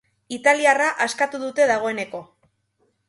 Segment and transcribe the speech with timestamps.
[0.35, 2.23] Italiarra askatu dute dagoeneko.